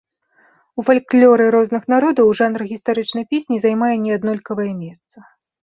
У 0.79 0.85
фальклоры 0.87 1.45
розных 1.55 1.83
народаў 1.95 2.33
жанр 2.41 2.67
гістарычнай 2.73 3.25
песні 3.35 3.55
займае 3.69 3.95
неаднолькавае 4.09 4.71
месца. 4.85 5.17